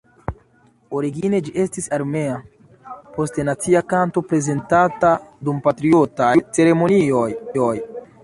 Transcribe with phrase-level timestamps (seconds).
[0.99, 2.37] Origine ĝi estis armea,
[3.17, 5.13] poste nacia kanto prezentata
[5.49, 7.29] dum patriotaj ceremonioj.